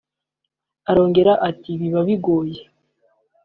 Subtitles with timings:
[0.89, 2.59] Arongera ati “Biba bigoye